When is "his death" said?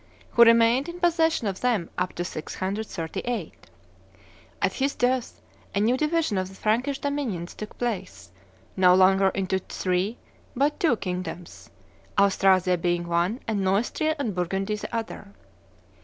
4.73-5.39